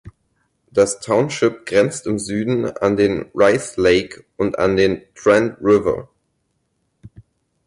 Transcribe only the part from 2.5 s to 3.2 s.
an